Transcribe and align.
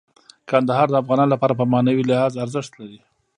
کندهار 0.49 0.87
د 0.89 0.95
افغانانو 1.01 1.33
لپاره 1.33 1.53
په 1.59 1.65
معنوي 1.71 2.03
لحاظ 2.09 2.33
ارزښت 2.43 2.71
لري. 2.79 2.99